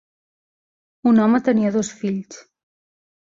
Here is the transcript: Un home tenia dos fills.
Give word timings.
Un 1.11 1.21
home 1.25 1.41
tenia 1.49 1.73
dos 1.77 1.93
fills. 2.01 2.41